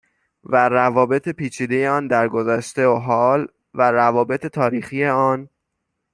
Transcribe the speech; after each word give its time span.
و 0.43 0.69
روابط 0.69 1.29
پیچیده 1.29 1.89
آن 1.89 2.07
در 2.07 2.27
گذشته 2.27 2.87
و 2.87 2.95
حال 2.99 3.47
و 3.73 3.91
روابط 3.91 4.45
تاریخی 4.45 5.05
آن 5.05 5.49